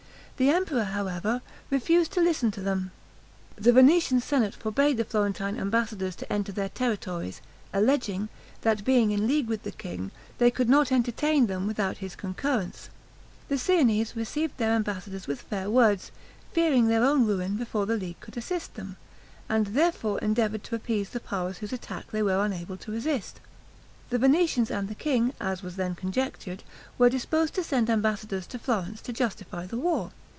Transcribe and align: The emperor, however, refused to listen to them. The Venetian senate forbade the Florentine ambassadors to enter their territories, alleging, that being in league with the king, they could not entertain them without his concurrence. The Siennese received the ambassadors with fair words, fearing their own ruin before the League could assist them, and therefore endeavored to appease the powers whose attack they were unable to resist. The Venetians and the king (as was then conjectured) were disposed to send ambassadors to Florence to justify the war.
The 0.37 0.49
emperor, 0.49 0.85
however, 0.85 1.43
refused 1.69 2.11
to 2.13 2.19
listen 2.19 2.49
to 2.53 2.61
them. 2.61 2.89
The 3.57 3.71
Venetian 3.71 4.21
senate 4.21 4.55
forbade 4.55 4.97
the 4.97 5.05
Florentine 5.05 5.59
ambassadors 5.59 6.15
to 6.15 6.33
enter 6.33 6.51
their 6.51 6.69
territories, 6.69 7.41
alleging, 7.71 8.27
that 8.61 8.83
being 8.83 9.11
in 9.11 9.27
league 9.27 9.47
with 9.47 9.61
the 9.61 9.71
king, 9.71 10.09
they 10.39 10.49
could 10.49 10.67
not 10.67 10.91
entertain 10.91 11.45
them 11.45 11.67
without 11.67 11.97
his 11.99 12.15
concurrence. 12.15 12.89
The 13.49 13.57
Siennese 13.59 14.15
received 14.15 14.57
the 14.57 14.63
ambassadors 14.63 15.27
with 15.27 15.43
fair 15.43 15.69
words, 15.69 16.09
fearing 16.53 16.87
their 16.87 17.03
own 17.05 17.27
ruin 17.27 17.55
before 17.55 17.85
the 17.85 17.95
League 17.97 18.19
could 18.19 18.35
assist 18.35 18.73
them, 18.73 18.97
and 19.47 19.67
therefore 19.67 20.17
endeavored 20.21 20.63
to 20.63 20.75
appease 20.75 21.09
the 21.11 21.19
powers 21.19 21.59
whose 21.59 21.71
attack 21.71 22.09
they 22.09 22.23
were 22.23 22.43
unable 22.43 22.77
to 22.77 22.91
resist. 22.91 23.39
The 24.09 24.17
Venetians 24.17 24.71
and 24.71 24.87
the 24.87 24.95
king 24.95 25.35
(as 25.39 25.61
was 25.61 25.75
then 25.75 25.93
conjectured) 25.93 26.63
were 26.97 27.09
disposed 27.11 27.53
to 27.53 27.63
send 27.63 27.91
ambassadors 27.91 28.47
to 28.47 28.57
Florence 28.57 29.01
to 29.01 29.13
justify 29.13 29.67
the 29.67 29.77
war. 29.77 30.09